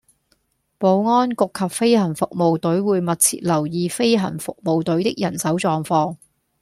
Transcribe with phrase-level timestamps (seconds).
[0.79, 6.17] 保安局及飛行服務隊會密切留意飛行服務隊的人手狀況